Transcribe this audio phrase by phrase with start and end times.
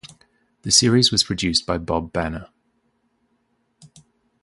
[0.63, 2.49] The series was produced by Bob Banner.